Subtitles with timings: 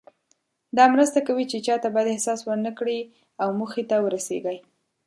[0.77, 2.99] دا مرسته کوي چې چاته بد احساس ورنه کړئ
[3.41, 4.57] او موخې ته ورسیږئ.